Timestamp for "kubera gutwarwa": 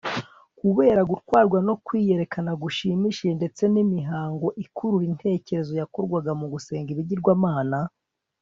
0.59-1.57